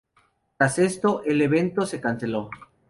Tras 0.57 0.79
esto, 0.79 1.21
el 1.25 1.39
evento 1.43 1.85
se 1.85 2.01
canceló. 2.01 2.49